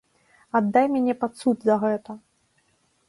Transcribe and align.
Аддай 0.59 0.85
мяне 0.95 1.13
пад 1.25 1.31
суд 1.43 1.57
за 1.71 1.75
гэта! 1.85 2.11